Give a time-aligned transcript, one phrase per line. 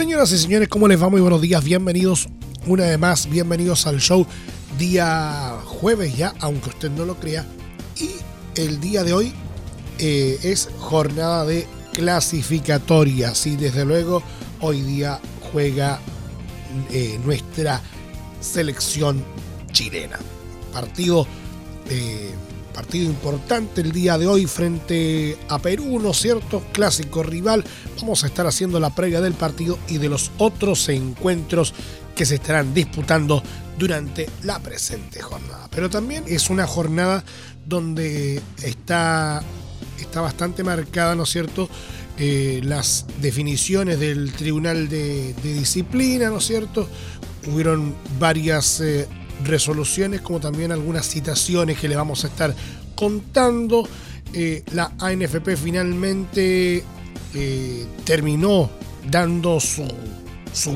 [0.00, 1.10] Señoras y señores, ¿cómo les va?
[1.10, 2.26] Muy buenos días, bienvenidos
[2.66, 4.26] una vez más, bienvenidos al show
[4.78, 7.44] día jueves ya, aunque usted no lo crea.
[7.98, 8.08] Y
[8.58, 9.34] el día de hoy
[9.98, 13.34] eh, es jornada de clasificatoria.
[13.34, 14.22] Sí, desde luego,
[14.62, 15.20] hoy día
[15.52, 16.00] juega
[16.90, 17.82] eh, nuestra
[18.40, 19.22] selección
[19.70, 20.18] chilena.
[20.72, 21.26] Partido
[21.90, 22.30] eh,
[22.74, 26.62] Partido importante el día de hoy frente a Perú, ¿no es cierto?
[26.72, 27.64] Clásico rival.
[28.00, 31.74] Vamos a estar haciendo la previa del partido y de los otros encuentros
[32.14, 33.42] que se estarán disputando
[33.78, 35.68] durante la presente jornada.
[35.70, 37.24] Pero también es una jornada
[37.66, 39.42] donde está,
[39.98, 41.68] está bastante marcada, ¿no es cierto?
[42.18, 46.86] Eh, las definiciones del Tribunal de, Disciplina, ¿no es cierto?
[47.46, 49.08] Hubieron varias eh,
[49.44, 52.54] resoluciones como también algunas citaciones que le vamos a estar
[52.94, 53.88] contando.
[54.32, 56.84] Eh, la ANFP finalmente
[57.34, 58.70] eh, terminó
[59.10, 59.86] dando su,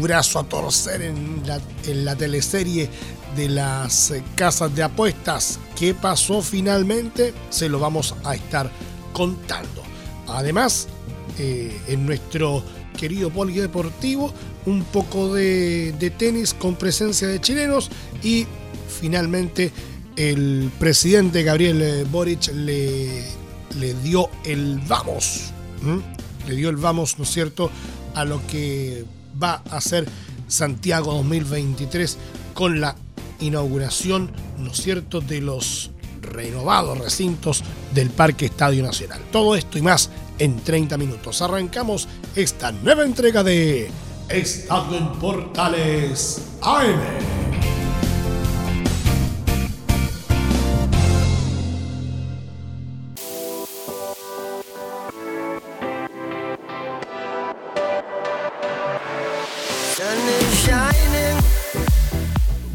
[0.00, 2.88] brazo a torcer en la, en la teleserie
[3.36, 5.58] de las eh, casas de apuestas.
[5.76, 7.34] ¿Qué pasó finalmente?
[7.50, 8.70] Se lo vamos a estar
[9.12, 9.82] contando.
[10.26, 10.88] Además,
[11.36, 12.62] en nuestro
[12.98, 14.32] querido polideportivo,
[14.66, 17.90] un poco de, tenis con presencia de chilenos
[18.22, 18.46] y
[19.00, 19.72] finalmente
[20.16, 23.24] el presidente Gabriel eh, Boric le,
[23.78, 25.50] le dio el vamos,
[26.46, 27.70] le dio el vamos, ¿no es cierto?,
[28.14, 29.04] a lo que
[29.42, 30.06] va a ser
[30.46, 32.16] Santiago 2023
[32.54, 32.94] con la
[33.40, 35.90] inauguración, ¿no es cierto?, de los
[36.22, 39.20] renovados recintos del Parque Estadio Nacional.
[39.30, 41.42] Todo esto y más en 30 minutos.
[41.42, 43.90] Arrancamos esta nueva entrega de
[44.28, 47.44] Estadio en Portales AM.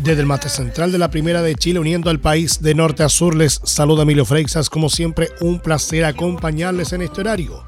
[0.03, 3.09] Desde el mate central de la Primera de Chile, uniendo al país de norte a
[3.09, 4.69] sur, les saluda Emilio Freixas.
[4.69, 7.65] Como siempre, un placer acompañarles en este horario.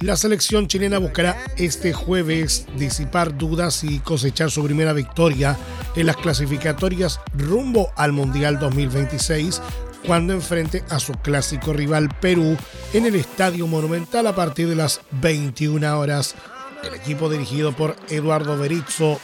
[0.00, 5.58] La selección chilena buscará este jueves disipar dudas y cosechar su primera victoria
[5.94, 9.60] en las clasificatorias rumbo al Mundial 2026
[10.06, 12.56] cuando enfrente a su clásico rival Perú
[12.94, 16.34] en el Estadio Monumental a partir de las 21 horas.
[16.82, 19.20] El equipo dirigido por Eduardo Berizzo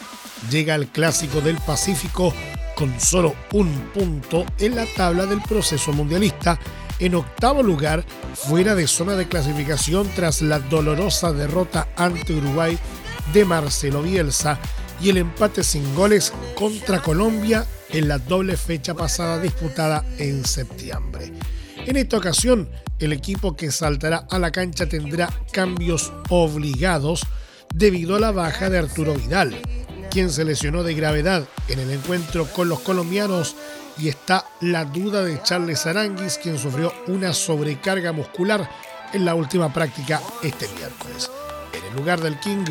[0.51, 2.33] llega al Clásico del Pacífico
[2.77, 6.59] con solo un punto en la tabla del proceso mundialista
[6.99, 12.79] en octavo lugar fuera de zona de clasificación tras la dolorosa derrota ante Uruguay
[13.33, 14.59] de Marcelo Bielsa
[15.01, 21.33] y el empate sin goles contra Colombia en la doble fecha pasada disputada en septiembre.
[21.87, 22.69] En esta ocasión,
[22.99, 27.27] el equipo que saltará a la cancha tendrá cambios obligados
[27.75, 29.61] debido a la baja de Arturo Vidal,
[30.15, 33.57] quien se lesionó de gravedad en el encuentro con los colombianos
[33.99, 38.71] y está la duda de Charles Aranguis, quien sufrió una sobrecarga muscular
[39.13, 41.29] en la última práctica este miércoles.
[41.73, 42.65] En el lugar del King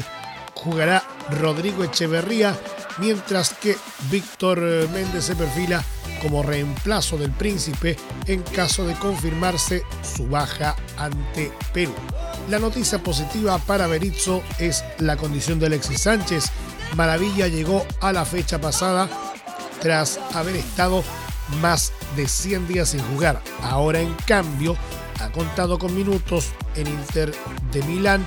[0.53, 2.57] jugará Rodrigo Echeverría,
[2.97, 3.75] mientras que
[4.09, 4.61] Víctor
[4.93, 5.83] Méndez se perfila
[6.21, 11.93] como reemplazo del príncipe en caso de confirmarse su baja ante Perú.
[12.49, 16.51] La noticia positiva para Berizzo es la condición de Alexis Sánchez.
[16.95, 19.09] Maravilla llegó a la fecha pasada
[19.81, 21.03] tras haber estado
[21.61, 23.41] más de 100 días sin jugar.
[23.61, 24.77] Ahora en cambio
[25.19, 27.33] ha contado con minutos en Inter
[27.71, 28.25] de Milán,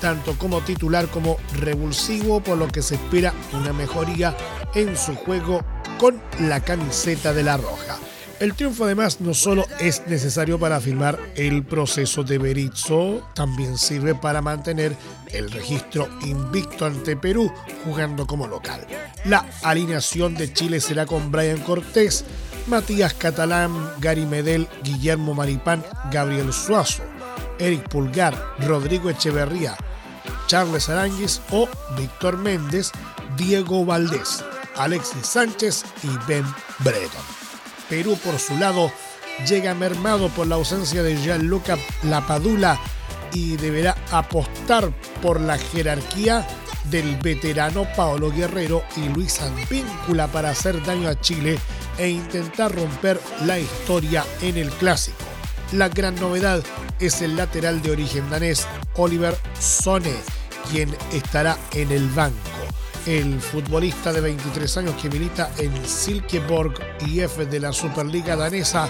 [0.00, 4.36] tanto como titular como revulsivo, por lo que se espera una mejoría
[4.74, 5.64] en su juego
[5.98, 7.98] con la camiseta de la Roja.
[8.40, 14.14] El triunfo además no solo es necesario para firmar el proceso de Berizzo, también sirve
[14.14, 14.96] para mantener
[15.32, 17.52] el registro invicto ante Perú
[17.84, 18.86] jugando como local.
[19.24, 22.24] La alineación de Chile será con Brian Cortés,
[22.68, 27.02] Matías Catalán, Gary Medel, Guillermo Maripán, Gabriel Suazo,
[27.58, 29.76] Eric Pulgar, Rodrigo Echeverría,
[30.46, 32.92] Charles Aranguis o Víctor Méndez,
[33.36, 34.44] Diego Valdés,
[34.76, 36.44] Alexis Sánchez y Ben
[36.78, 37.37] Breton.
[37.88, 38.92] Perú, por su lado,
[39.46, 42.78] llega mermado por la ausencia de Gianluca Lapadula
[43.32, 44.90] y deberá apostar
[45.22, 46.46] por la jerarquía
[46.90, 51.58] del veterano Paolo Guerrero y Luis Advíncula para hacer daño a Chile
[51.98, 55.18] e intentar romper la historia en el clásico.
[55.72, 56.62] La gran novedad
[56.98, 60.14] es el lateral de origen danés Oliver Sone,
[60.70, 62.47] quien estará en el banco.
[63.08, 66.74] El futbolista de 23 años que milita en Silkeborg
[67.06, 68.86] IF de la Superliga danesa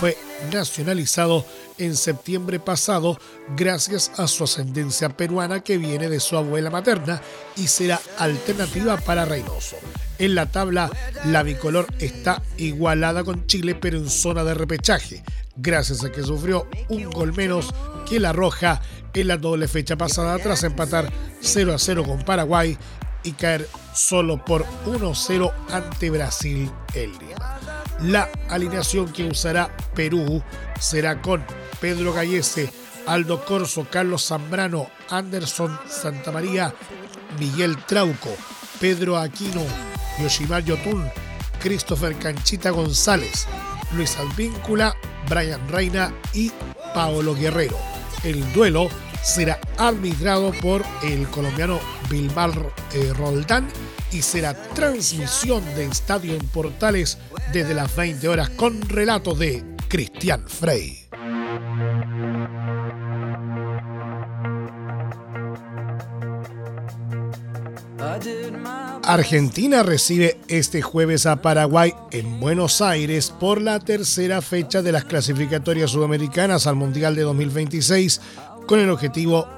[0.00, 0.16] fue
[0.50, 1.44] nacionalizado
[1.76, 3.18] en septiembre pasado
[3.58, 7.20] gracias a su ascendencia peruana que viene de su abuela materna
[7.58, 9.76] y será alternativa para Reynoso.
[10.18, 10.90] En la tabla,
[11.26, 15.22] la bicolor está igualada con Chile pero en zona de repechaje,
[15.56, 17.74] gracias a que sufrió un gol menos
[18.08, 18.80] que la roja
[19.12, 21.12] en la doble fecha pasada tras empatar
[21.42, 22.78] 0 a 0 con Paraguay
[23.32, 27.58] caer solo por 1-0 ante Brasil en Lima.
[28.02, 30.42] La alineación que usará Perú
[30.80, 31.44] será con
[31.80, 32.72] Pedro Gallese,
[33.06, 36.74] Aldo Corso, Carlos Zambrano, Anderson Santamaría,
[37.38, 38.34] Miguel Trauco,
[38.80, 39.62] Pedro Aquino,
[40.20, 41.10] Yoshimar Yotun,
[41.60, 43.46] Christopher Canchita González,
[43.92, 44.94] Luis Alvíncula,
[45.28, 46.52] Brian Reina y
[46.94, 47.76] Paolo Guerrero.
[48.22, 48.88] El duelo
[49.22, 51.80] será arbitrado por el colombiano
[52.10, 53.68] Bilbao eh, Roldán
[54.12, 57.18] y será transmisión de Estadio en Portales
[57.52, 61.08] desde las 20 horas con relato de Cristian Frey.
[69.04, 75.04] Argentina recibe este jueves a Paraguay en Buenos Aires por la tercera fecha de las
[75.04, 78.20] clasificatorias sudamericanas al Mundial de 2026
[78.68, 79.48] con el objetivo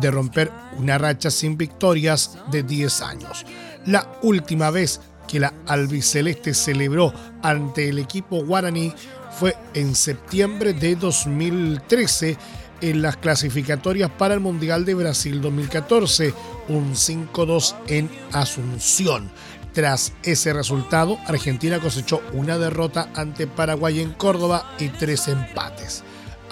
[0.00, 3.46] de romper una racha sin victorias de 10 años.
[3.86, 8.92] La última vez que la albiceleste celebró ante el equipo guaraní
[9.38, 12.36] fue en septiembre de 2013
[12.80, 16.34] en las clasificatorias para el Mundial de Brasil 2014,
[16.68, 19.30] un 5-2 en Asunción.
[19.72, 26.02] Tras ese resultado, Argentina cosechó una derrota ante Paraguay en Córdoba y tres empates.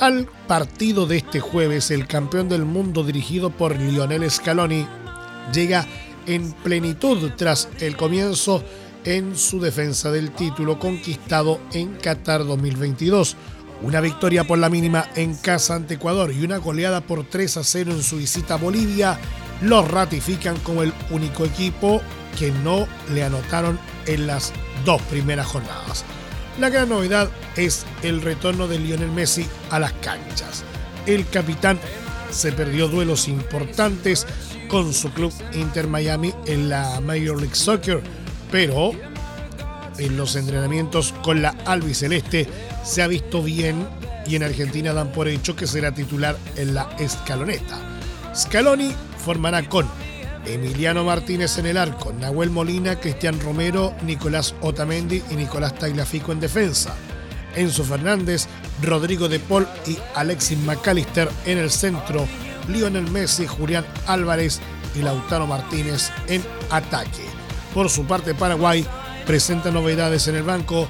[0.00, 4.86] Al partido de este jueves, el campeón del mundo dirigido por Lionel Scaloni
[5.52, 5.86] llega
[6.26, 8.64] en plenitud tras el comienzo
[9.04, 13.36] en su defensa del título conquistado en Qatar 2022
[13.82, 17.64] una victoria por la mínima en casa ante Ecuador y una goleada por 3 a
[17.64, 19.18] 0 en su visita a Bolivia
[19.60, 22.00] los ratifican como el único equipo
[22.38, 24.52] que no le anotaron en las
[24.84, 26.04] dos primeras jornadas.
[26.58, 30.62] La gran novedad es el retorno de Lionel Messi a las canchas.
[31.04, 31.80] El capitán
[32.30, 34.24] se perdió duelos importantes
[34.68, 38.00] con su club Inter Miami en la Major League Soccer,
[38.52, 38.92] pero
[39.98, 42.46] en los entrenamientos con la albiceleste
[42.84, 43.86] se ha visto bien
[44.26, 47.78] y en Argentina dan por hecho que será titular en la escaloneta.
[48.34, 48.92] Scaloni
[49.24, 49.86] formará con
[50.46, 56.40] Emiliano Martínez en el arco, Nahuel Molina, Cristian Romero, Nicolás Otamendi y Nicolás Tagliafico en
[56.40, 56.94] defensa.
[57.56, 58.46] Enzo Fernández,
[58.82, 62.26] Rodrigo de Paul y Alexis McAllister en el centro,
[62.68, 64.60] Lionel Messi, Julián Álvarez
[64.94, 67.24] y Lautaro Martínez en ataque.
[67.72, 68.86] Por su parte, Paraguay
[69.26, 70.88] presenta novedades en el banco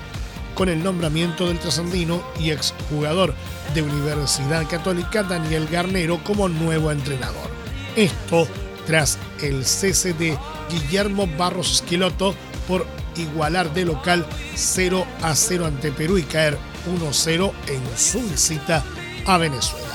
[0.54, 3.34] con el nombramiento del trasandino y exjugador
[3.74, 7.50] de Universidad Católica Daniel Garnero como nuevo entrenador.
[7.96, 8.46] Esto
[8.86, 10.36] tras el cese de
[10.70, 12.34] Guillermo Barros Esquiloto
[12.66, 18.84] por igualar de local 0 a 0 ante Perú y caer 1-0 en su visita
[19.26, 19.86] a Venezuela.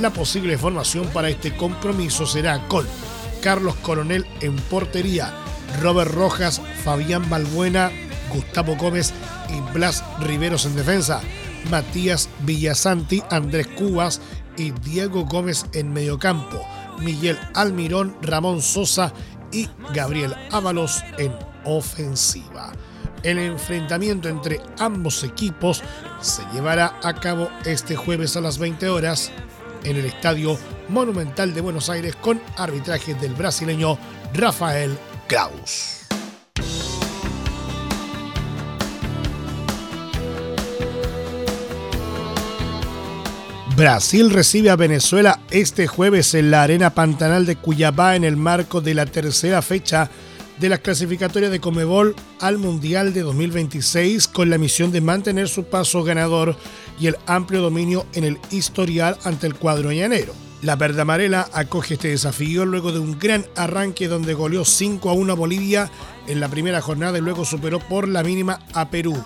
[0.00, 2.86] La posible formación para este compromiso será con
[3.42, 5.32] Carlos Coronel en portería,
[5.80, 7.90] Robert Rojas, Fabián Balbuena,
[8.32, 9.12] Gustavo Gómez
[9.48, 11.20] y Blas Riveros en defensa,
[11.70, 14.20] Matías Villasanti, Andrés Cubas
[14.56, 16.66] y Diego Gómez en mediocampo,
[17.00, 19.12] Miguel Almirón, Ramón Sosa
[19.52, 21.32] y Gabriel Ábalos en
[21.64, 22.72] ofensiva.
[23.22, 25.82] El enfrentamiento entre ambos equipos
[26.20, 29.32] se llevará a cabo este jueves a las 20 horas
[29.84, 30.56] en el Estadio
[30.88, 33.98] Monumental de Buenos Aires con arbitraje del brasileño
[34.34, 35.97] Rafael Kraus.
[43.78, 48.80] Brasil recibe a Venezuela este jueves en la Arena Pantanal de Cuyabá en el marco
[48.80, 50.10] de la tercera fecha
[50.58, 55.62] de la clasificatoria de Comebol al Mundial de 2026 con la misión de mantener su
[55.62, 56.56] paso ganador
[56.98, 60.34] y el amplio dominio en el historial ante el cuadro llanero.
[60.60, 65.12] La verde amarela acoge este desafío luego de un gran arranque donde goleó 5 a
[65.12, 65.88] 1 a Bolivia
[66.26, 69.24] en la primera jornada y luego superó por la mínima a Perú.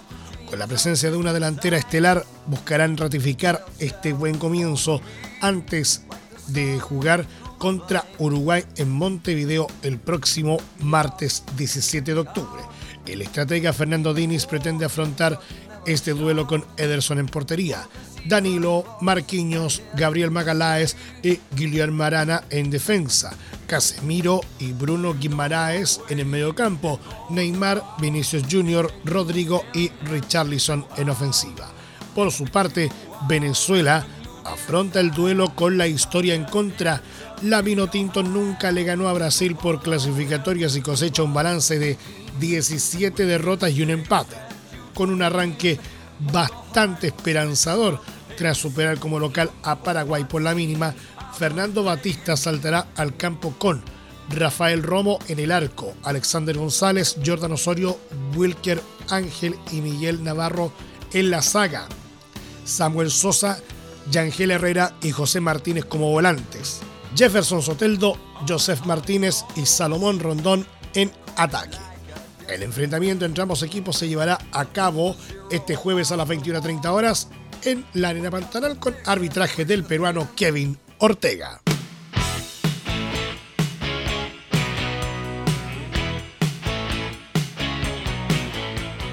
[0.53, 5.01] Con la presencia de una delantera estelar, buscarán ratificar este buen comienzo
[5.41, 6.03] antes
[6.49, 7.25] de jugar
[7.57, 12.63] contra Uruguay en Montevideo el próximo martes 17 de octubre.
[13.07, 15.41] El estratega Fernando Diniz pretende afrontar
[15.87, 17.89] este duelo con Ederson en portería.
[18.27, 23.37] Danilo, Marquinhos, Gabriel Magaláes y Guillermo Marana en defensa.
[23.67, 27.01] Casemiro y Bruno Guimaraes en el mediocampo.
[27.31, 31.71] Neymar, Vinicius Jr., Rodrigo y Richarlison en ofensiva.
[32.15, 32.91] Por su parte,
[33.29, 34.07] Venezuela
[34.45, 37.03] afronta el duelo con la historia en contra.
[37.43, 41.97] La Tinto nunca le ganó a Brasil por clasificatorias y cosecha un balance de
[42.39, 44.37] 17 derrotas y un empate,
[44.95, 45.79] con un arranque
[46.31, 48.01] bastante esperanzador.
[48.37, 50.95] Tras superar como local a Paraguay por la mínima,
[51.37, 53.83] Fernando Batista saltará al campo con
[54.29, 57.99] Rafael Romo en el arco, Alexander González, Jordan Osorio,
[58.35, 60.73] Wilker Ángel y Miguel Navarro
[61.13, 61.87] en la saga.
[62.65, 63.59] Samuel Sosa,
[64.11, 66.81] Yangel Herrera y José Martínez como volantes.
[67.15, 68.17] Jefferson Soteldo,
[68.49, 71.92] Joseph Martínez y Salomón Rondón en ataque.
[72.49, 75.17] El enfrentamiento entre ambos equipos se llevará a cabo
[75.51, 77.29] este jueves a las 21.30 horas
[77.65, 81.61] en la Arena Pantanal con arbitraje del peruano Kevin Ortega.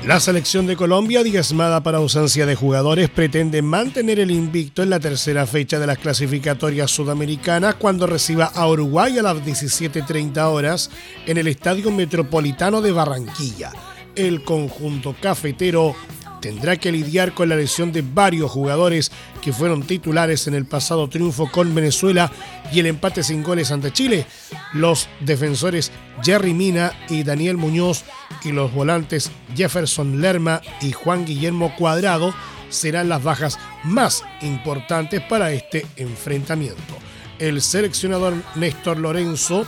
[0.06, 5.00] La selección de Colombia, diezmada para ausencia de jugadores, pretende mantener el invicto en la
[5.00, 10.90] tercera fecha de las clasificatorias sudamericanas cuando reciba a Uruguay a las 17.30 horas
[11.26, 13.72] en el Estadio Metropolitano de Barranquilla.
[14.16, 15.94] El conjunto cafetero
[16.42, 21.10] tendrá que lidiar con la lesión de varios jugadores que fueron titulares en el pasado
[21.10, 22.32] triunfo con Venezuela
[22.72, 24.26] y el empate sin goles ante Chile.
[24.74, 25.92] Los defensores
[26.24, 28.04] Jerry Mina y Daniel Muñoz
[28.44, 32.34] y los volantes Jefferson Lerma y Juan Guillermo Cuadrado
[32.70, 36.98] serán las bajas más importantes para este enfrentamiento.
[37.40, 39.66] El seleccionador Néstor Lorenzo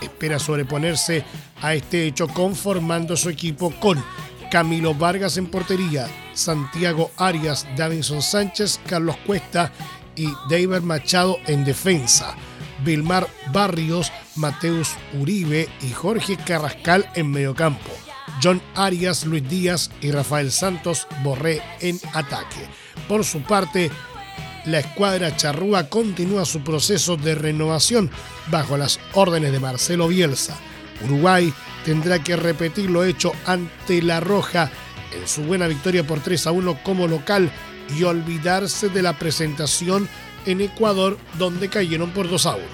[0.00, 1.24] espera sobreponerse
[1.62, 4.02] a este hecho conformando su equipo con
[4.54, 9.72] Camilo Vargas en portería, Santiago Arias, Davinson Sánchez, Carlos Cuesta
[10.14, 12.36] y David Machado en defensa.
[12.84, 17.90] Vilmar Barrios, Mateus Uribe y Jorge Carrascal en mediocampo.
[18.40, 22.68] John Arias, Luis Díaz y Rafael Santos Borré en ataque.
[23.08, 23.90] Por su parte,
[24.66, 28.08] la escuadra charrúa continúa su proceso de renovación
[28.52, 30.56] bajo las órdenes de Marcelo Bielsa.
[31.04, 31.52] Uruguay
[31.84, 34.70] tendrá que repetir lo hecho ante La Roja
[35.14, 37.50] en su buena victoria por 3 a 1 como local
[37.96, 40.08] y olvidarse de la presentación
[40.46, 42.64] en Ecuador donde cayeron por 2 a 1.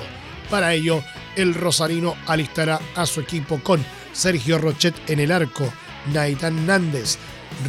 [0.48, 1.02] Para ello,
[1.36, 5.72] el Rosarino alistará a su equipo con Sergio Rochet en el arco,
[6.12, 7.18] Naitán Nández,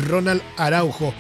[0.08, 1.14] Ronald Araujo,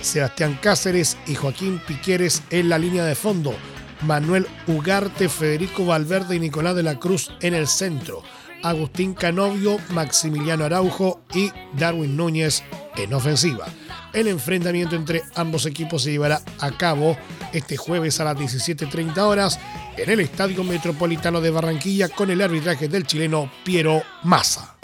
[0.00, 3.54] Sebastián Cáceres y Joaquín Piqueres en la línea de fondo,
[4.02, 8.22] Manuel Ugarte, Federico Valverde y Nicolás de la Cruz en el centro.
[8.62, 12.62] Agustín Canovio, Maximiliano Araujo y Darwin Núñez
[12.96, 13.66] en ofensiva.
[14.12, 17.16] El enfrentamiento entre ambos equipos se llevará a cabo
[17.52, 19.58] este jueves a las 17.30 horas
[19.96, 24.79] en el Estadio Metropolitano de Barranquilla con el arbitraje del chileno Piero Massa.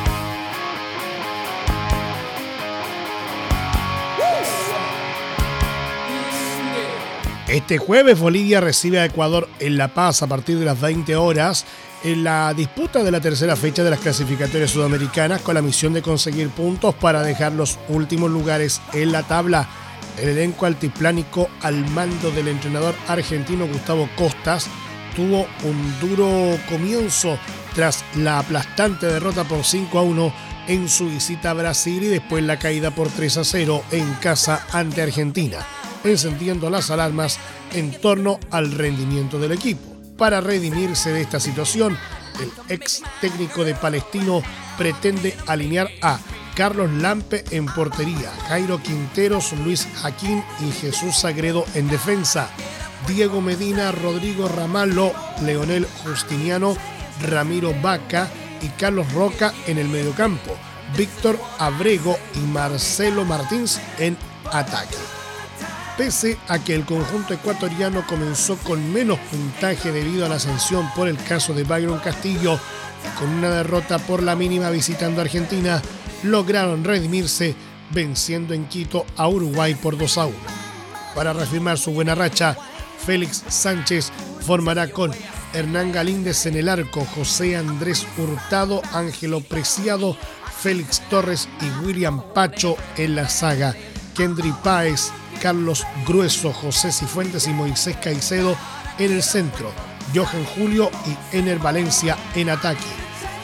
[7.49, 11.65] Este jueves Bolivia recibe a Ecuador en La Paz a partir de las 20 horas
[12.03, 16.03] en la disputa de la tercera fecha de las clasificatorias sudamericanas con la misión de
[16.03, 19.69] conseguir puntos para dejar los últimos lugares en la tabla.
[20.19, 24.69] El elenco altiplánico al mando del entrenador argentino Gustavo Costas
[25.15, 27.39] tuvo un duro comienzo
[27.77, 30.33] tras la aplastante derrota por 5 a 1
[30.69, 34.67] en su visita a Brasil y después la caída por 3 a 0 en casa
[34.73, 35.59] ante Argentina
[36.11, 37.39] encendiendo las alarmas
[37.73, 39.97] en torno al rendimiento del equipo.
[40.17, 41.97] Para redimirse de esta situación,
[42.41, 44.43] el ex técnico de Palestino
[44.79, 46.19] pretende alinear a
[46.55, 52.49] Carlos Lampe en portería, Jairo Quinteros, Luis Jaquín y Jesús Sagredo en defensa,
[53.07, 56.77] Diego Medina, Rodrigo Ramallo, Leonel Justiniano,
[57.23, 58.31] Ramiro Vaca
[58.63, 60.57] y Carlos Roca en el mediocampo,
[60.97, 64.17] Víctor Abrego y Marcelo Martins en
[64.53, 64.97] ataque
[65.97, 71.09] pese a que el conjunto ecuatoriano comenzó con menos puntaje debido a la ascensión por
[71.09, 72.59] el caso de Byron Castillo,
[73.19, 75.81] con una derrota por la mínima visitando a Argentina,
[76.23, 77.55] lograron redimirse
[77.93, 80.37] venciendo en Quito a Uruguay por 2 a 1.
[81.15, 82.57] Para reafirmar su buena racha,
[83.07, 84.11] Félix Sánchez
[84.41, 85.13] formará con
[85.57, 90.15] Hernán Galíndez en el arco, José Andrés Hurtado, Ángelo Preciado,
[90.61, 93.75] Félix Torres y William Pacho en la saga.
[94.15, 95.11] Kendry Páez,
[95.41, 98.55] Carlos Grueso, José Cifuentes y Moisés Caicedo
[98.99, 99.73] en el centro.
[100.15, 102.85] Johan Julio y Ener Valencia en ataque.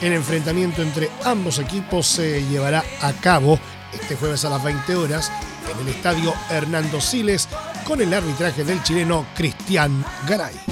[0.03, 3.59] El enfrentamiento entre ambos equipos se llevará a cabo
[3.91, 5.33] este jueves a las 20 horas
[5.73, 7.49] en el estadio Hernando Siles
[7.87, 10.72] con el arbitraje del chileno Cristian Garay.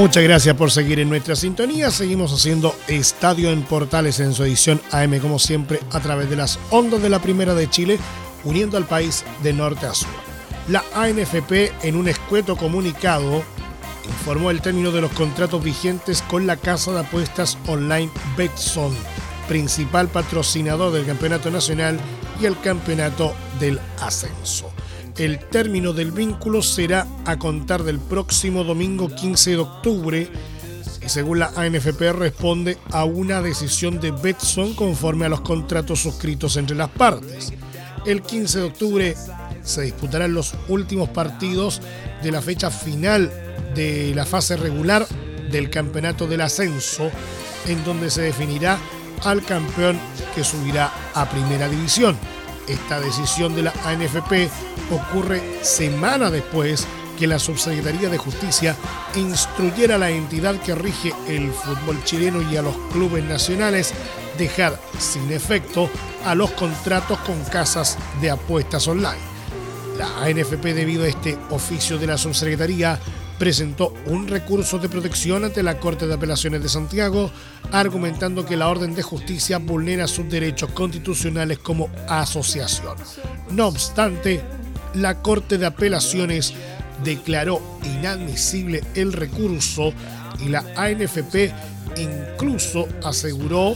[0.00, 1.90] Muchas gracias por seguir en nuestra sintonía.
[1.90, 6.58] Seguimos haciendo Estadio en Portales en su edición AM, como siempre, a través de las
[6.70, 7.98] ondas de la Primera de Chile,
[8.42, 10.08] uniendo al país de norte a sur.
[10.68, 13.42] La ANFP, en un escueto comunicado,
[14.08, 18.96] informó el término de los contratos vigentes con la casa de apuestas online Betson,
[19.48, 22.00] principal patrocinador del Campeonato Nacional
[22.40, 24.72] y el Campeonato del Ascenso.
[25.16, 30.28] El término del vínculo será a contar del próximo domingo 15 de octubre
[31.04, 36.56] y según la ANFP responde a una decisión de Betson conforme a los contratos suscritos
[36.56, 37.52] entre las partes.
[38.06, 39.16] El 15 de octubre
[39.62, 41.82] se disputarán los últimos partidos
[42.22, 43.30] de la fecha final
[43.74, 45.06] de la fase regular
[45.50, 47.10] del campeonato del ascenso,
[47.66, 48.78] en donde se definirá
[49.24, 49.98] al campeón
[50.34, 52.16] que subirá a primera división.
[52.70, 54.48] Esta decisión de la ANFP
[54.92, 56.86] ocurre semana después
[57.18, 58.76] que la Subsecretaría de Justicia
[59.16, 63.92] instruyera a la entidad que rige el fútbol chileno y a los clubes nacionales
[64.38, 65.90] dejar sin efecto
[66.24, 69.18] a los contratos con casas de apuestas online.
[69.98, 73.00] La ANFP, debido a este oficio de la Subsecretaría,
[73.40, 77.30] presentó un recurso de protección ante la Corte de Apelaciones de Santiago,
[77.72, 82.98] argumentando que la orden de justicia vulnera sus derechos constitucionales como asociación.
[83.50, 84.42] No obstante,
[84.92, 86.52] la Corte de Apelaciones
[87.02, 89.94] declaró inadmisible el recurso
[90.38, 91.50] y la ANFP
[91.96, 93.74] incluso aseguró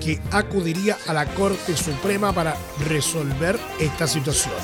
[0.00, 2.56] que acudiría a la Corte Suprema para
[2.88, 4.54] resolver esta situación.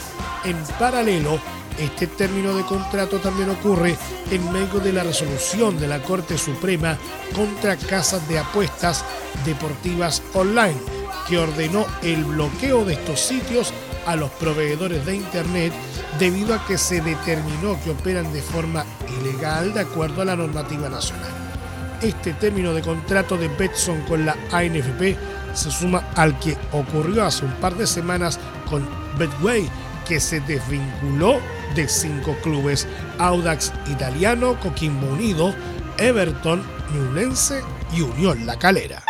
[0.47, 1.38] En paralelo,
[1.79, 3.97] este término de contrato también ocurre
[4.31, 6.99] en medio de la resolución de la Corte Suprema
[7.35, 9.05] contra casas de apuestas
[9.45, 10.77] deportivas online,
[11.29, 13.73] que ordenó el bloqueo de estos sitios
[14.07, 15.73] a los proveedores de Internet
[16.19, 18.85] debido a que se determinó que operan de forma
[19.21, 21.31] ilegal de acuerdo a la normativa nacional.
[22.01, 25.17] Este término de contrato de Betson con la ANFP
[25.53, 28.38] se suma al que ocurrió hace un par de semanas
[28.69, 28.88] con
[29.19, 29.69] Betway,
[30.07, 31.41] que se desvinculó
[31.74, 32.87] de cinco clubes,
[33.18, 35.54] Audax Italiano, Coquimbo Unido,
[35.98, 36.62] Everton,
[36.94, 37.62] Ñublense
[37.96, 39.08] y Unión La Calera.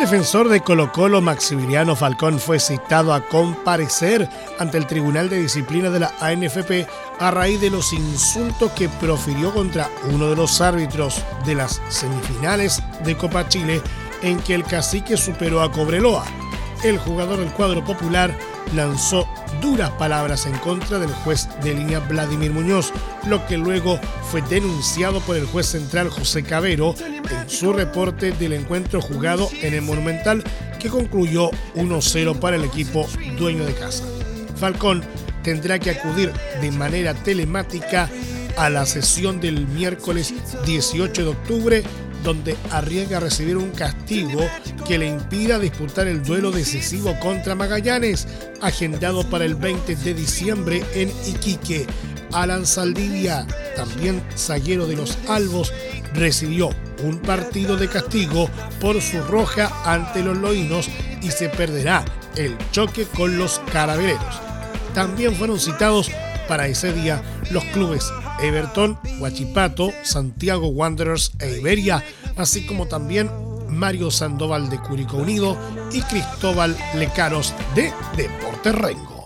[0.00, 4.26] Defensor de Colo Colo, Maximiliano Falcón, fue citado a comparecer
[4.58, 6.86] ante el Tribunal de Disciplina de la ANFP
[7.18, 12.82] a raíz de los insultos que profirió contra uno de los árbitros de las semifinales
[13.04, 13.82] de Copa Chile
[14.22, 16.24] en que el cacique superó a Cobreloa.
[16.82, 18.34] El jugador del cuadro popular
[18.74, 19.28] lanzó
[19.60, 22.92] duras palabras en contra del juez de línea Vladimir Muñoz,
[23.26, 28.54] lo que luego fue denunciado por el juez central José Cabero en su reporte del
[28.54, 30.42] encuentro jugado en el Monumental
[30.78, 33.06] que concluyó 1-0 para el equipo
[33.38, 34.04] dueño de casa.
[34.56, 35.02] Falcón
[35.42, 38.08] tendrá que acudir de manera telemática
[38.56, 40.34] a la sesión del miércoles
[40.66, 41.82] 18 de octubre,
[42.22, 44.40] donde arriesga a recibir un castigo
[44.86, 48.26] que le impida disputar el duelo decisivo contra Magallanes,
[48.60, 51.86] agendado para el 20 de diciembre en Iquique.
[52.32, 55.72] Alan Saldivia, también zaguero de los Albos,
[56.14, 56.70] recibió
[57.02, 58.48] un partido de castigo
[58.80, 60.88] por su roja ante los Loinos
[61.22, 62.04] y se perderá
[62.36, 64.40] el choque con los Carabineros
[64.94, 66.10] también fueron citados
[66.48, 68.10] para ese día los clubes
[68.42, 72.04] Everton, Huachipato, Santiago Wanderers e Iberia,
[72.36, 73.30] así como también
[73.68, 75.56] Mario Sandoval de Curicó Unido
[75.92, 79.19] y Cristóbal Lecaros de Deporte Rengo.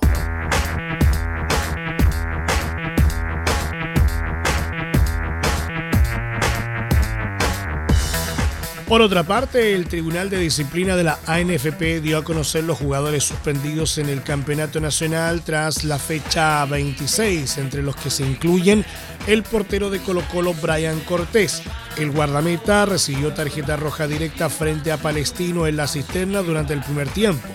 [8.88, 13.24] Por otra parte, el Tribunal de Disciplina de la ANFP dio a conocer los jugadores
[13.24, 18.84] suspendidos en el Campeonato Nacional tras la fecha 26, entre los que se incluyen
[19.26, 21.62] el portero de Colo Colo Brian Cortés.
[21.96, 27.08] El guardameta recibió tarjeta roja directa frente a Palestino en la cisterna durante el primer
[27.08, 27.48] tiempo.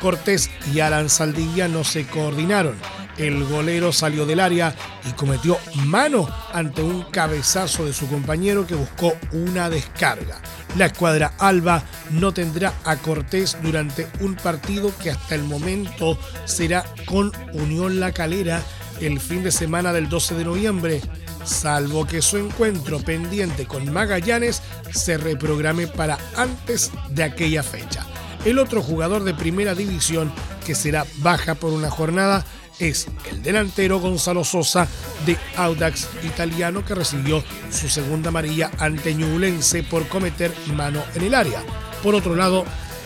[0.00, 2.74] Cortés y Alan Saldivia no se coordinaron
[3.18, 4.74] El golero salió del área
[5.08, 10.40] y cometió mano ante un cabezazo de su compañero que buscó una descarga.
[10.76, 16.84] La escuadra Alba no tendrá a Cortés durante un partido que hasta el momento será
[17.06, 18.62] con Unión La Calera
[19.00, 21.00] el fin de semana del 12 de noviembre,
[21.44, 28.06] salvo que su encuentro pendiente con Magallanes se reprograme para antes de aquella fecha.
[28.44, 30.32] El otro jugador de primera división
[30.64, 32.44] que será baja por una jornada
[32.78, 34.86] es el delantero Gonzalo Sosa
[35.24, 41.34] de Audax Italiano que recibió su segunda amarilla ante Ñublense por cometer mano en el
[41.34, 41.62] área.
[42.02, 42.64] Por otro lado,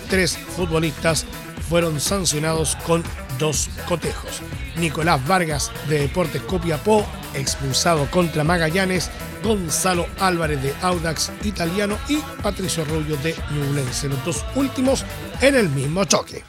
[0.09, 1.26] tres futbolistas
[1.68, 3.04] fueron sancionados con
[3.38, 4.42] dos cotejos.
[4.76, 9.11] Nicolás Vargas de Deportes Copiapó, expulsado contra Magallanes,
[9.42, 15.04] Gonzalo Álvarez de Audax Italiano y Patricio Arroyo de Ñublense, los dos últimos
[15.40, 16.44] en el mismo choque.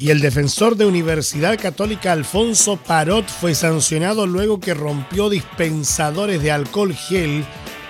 [0.00, 6.50] Y el defensor de Universidad Católica Alfonso Parot fue sancionado luego que rompió dispensadores de
[6.50, 7.44] alcohol gel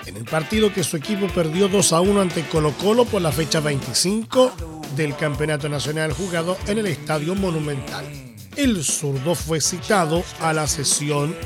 [0.06, 3.30] en el partido que su equipo perdió 2 a 1 ante Colo Colo por la
[3.30, 4.52] fecha 25
[4.96, 8.04] del Campeonato Nacional jugado en el Estadio Monumental.
[8.56, 11.36] El zurdo fue citado a la sesión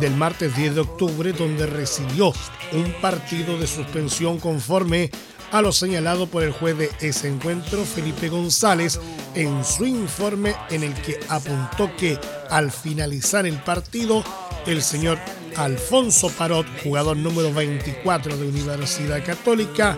[0.00, 2.32] del martes 10 de octubre donde recibió
[2.72, 5.10] un partido de suspensión conforme
[5.52, 9.00] a lo señalado por el juez de ese encuentro, Felipe González,
[9.34, 12.18] en su informe en el que apuntó que
[12.50, 14.24] al finalizar el partido,
[14.66, 15.18] el señor
[15.56, 19.96] Alfonso Parot, jugador número 24 de Universidad Católica,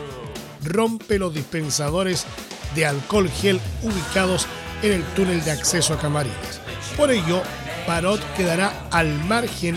[0.63, 2.27] rompe los dispensadores
[2.75, 4.47] de alcohol gel ubicados
[4.83, 6.61] en el túnel de acceso a Camarines.
[6.97, 7.43] Por ello,
[7.87, 9.77] Parot quedará al margen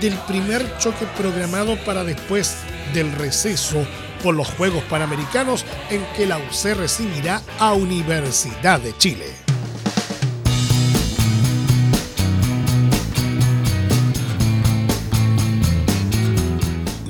[0.00, 2.56] del primer choque programado para después
[2.94, 3.86] del receso
[4.22, 9.26] por los Juegos Panamericanos en que la UC recibirá a Universidad de Chile.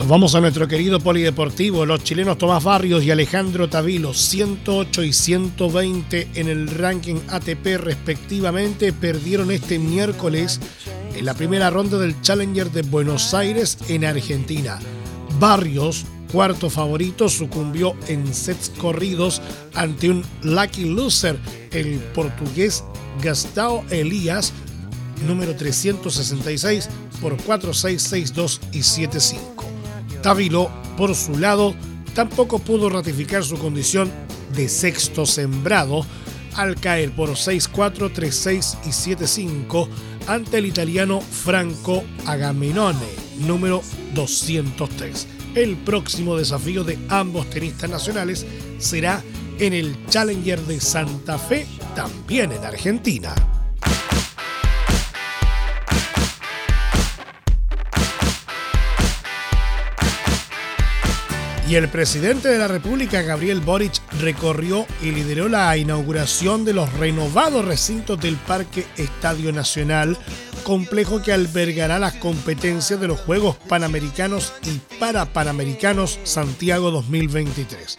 [0.03, 1.87] Nos vamos a nuestro querido polideportivo.
[1.87, 8.93] Los chilenos Tomás Barrios y Alejandro Tavilo, 108 y 120 en el ranking ATP respectivamente,
[8.93, 10.61] perdieron este miércoles
[11.15, 14.81] en la primera ronda del Challenger de Buenos Aires en Argentina.
[15.39, 19.43] Barrios cuarto favorito sucumbió en sets corridos
[19.75, 21.39] ante un lucky loser,
[21.71, 22.83] el portugués
[23.23, 24.53] Gastao Elías,
[25.27, 26.89] número 366
[27.21, 29.39] por 4-6-6-2 y 7-5.
[30.23, 31.75] Tavilo, por su lado,
[32.15, 34.11] tampoco pudo ratificar su condición
[34.55, 36.07] de sexto sembrado
[36.55, 39.89] al caer por 6-4, 3-6 y 7-5
[40.27, 43.83] ante el italiano Franco Agamenone, número
[44.15, 45.27] 203.
[45.55, 48.47] El próximo desafío de ambos tenistas nacionales
[48.79, 49.23] será
[49.59, 53.35] en el Challenger de Santa Fe, también en Argentina.
[61.73, 66.93] Y el presidente de la República, Gabriel Boric, recorrió y lideró la inauguración de los
[66.93, 70.19] renovados recintos del Parque Estadio Nacional
[70.63, 77.97] complejo que albergará las competencias de los Juegos Panamericanos y Parapanamericanos Santiago 2023.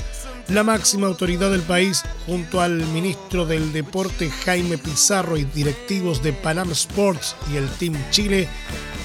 [0.49, 6.33] La máxima autoridad del país, junto al ministro del Deporte Jaime Pizarro y directivos de
[6.33, 8.47] Panam Sports y el Team Chile,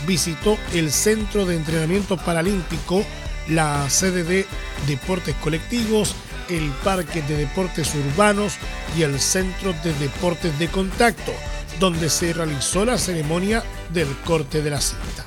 [0.07, 3.05] visitó el Centro de Entrenamiento Paralímpico,
[3.49, 4.47] la sede de
[4.87, 6.15] Deportes Colectivos,
[6.49, 8.55] el Parque de Deportes Urbanos
[8.97, 11.33] y el Centro de Deportes de Contacto
[11.79, 15.25] donde se realizó la ceremonia del corte de la cinta.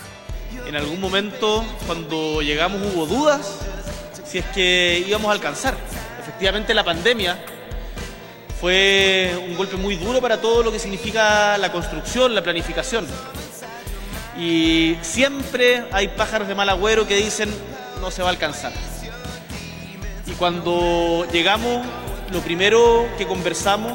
[0.67, 3.59] En algún momento, cuando llegamos, hubo dudas
[4.25, 5.75] si es que íbamos a alcanzar.
[6.19, 7.37] Efectivamente, la pandemia
[8.59, 13.05] fue un golpe muy duro para todo lo que significa la construcción, la planificación.
[14.37, 17.53] Y siempre hay pájaros de mal agüero que dicen
[17.99, 18.71] no se va a alcanzar.
[20.27, 21.85] Y cuando llegamos,
[22.31, 23.93] lo primero que conversamos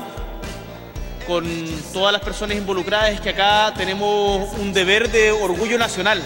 [1.26, 1.44] con
[1.92, 6.22] todas las personas involucradas que acá tenemos un deber de orgullo nacional,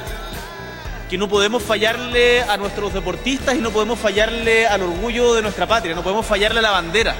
[1.09, 5.67] que no podemos fallarle a nuestros deportistas y no podemos fallarle al orgullo de nuestra
[5.67, 7.15] patria, no podemos fallarle a la bandera.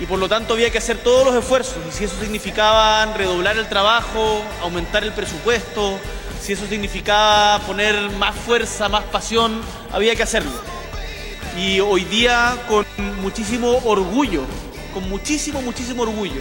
[0.00, 3.56] Y por lo tanto había que hacer todos los esfuerzos, y si eso significaba redoblar
[3.56, 5.98] el trabajo, aumentar el presupuesto,
[6.40, 9.60] si eso significaba poner más fuerza, más pasión,
[9.92, 10.50] había que hacerlo.
[11.56, 12.86] Y hoy día con
[13.20, 14.44] muchísimo orgullo
[14.92, 16.40] con muchísimo, muchísimo orgullo.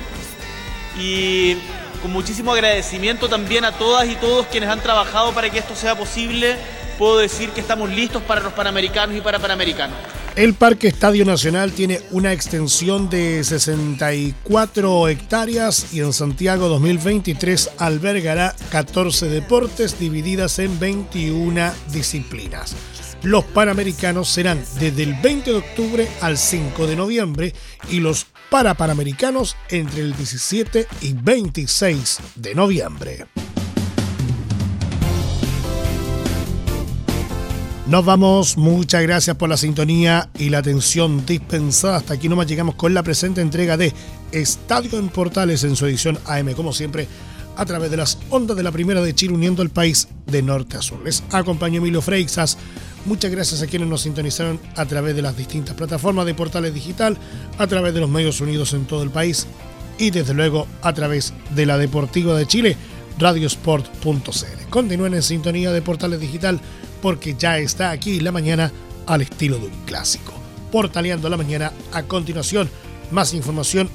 [1.00, 1.56] Y
[2.02, 5.96] con muchísimo agradecimiento también a todas y todos quienes han trabajado para que esto sea
[5.96, 6.58] posible.
[6.98, 9.98] Puedo decir que estamos listos para los Panamericanos y para Panamericanos.
[10.36, 18.56] El Parque Estadio Nacional tiene una extensión de 64 hectáreas y en Santiago 2023 albergará
[18.72, 22.76] 14 deportes divididas en 21 disciplinas.
[23.24, 27.54] Los Panamericanos serán desde el 20 de octubre al 5 de noviembre
[27.90, 33.26] y los Parapanamericanos entre el 17 y 26 de noviembre.
[37.88, 41.96] Nos vamos, muchas gracias por la sintonía y la atención dispensada.
[41.96, 43.94] Hasta aquí nomás llegamos con la presente entrega de
[44.34, 47.08] Estadio en Portales en su edición AM, como siempre,
[47.56, 50.76] a través de las ondas de la Primera de Chile, uniendo el país de norte
[50.76, 51.02] a sur.
[51.06, 52.58] Les acompañó Emilio Freixas.
[53.06, 57.18] Muchas gracias a quienes nos sintonizaron a través de las distintas plataformas de Portales Digital,
[57.58, 59.48] a través de los medios unidos en todo el país
[59.98, 62.78] y desde luego a través de la Deportiva de Chile,
[63.18, 64.70] radiosport.cl.
[64.70, 66.60] Continúen en sintonía de Portales Digital
[67.02, 68.72] porque ya está aquí la mañana
[69.08, 70.34] al estilo de un clásico.
[70.72, 72.70] Portaleando la mañana a continuación.
[73.12, 73.90] Más información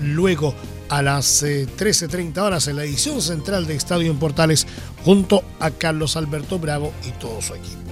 [0.00, 0.54] luego
[0.88, 4.66] a las 13.30 eh, horas en la edición central de Estadio en Portales
[5.04, 7.83] junto a Carlos Alberto Bravo y todo su equipo.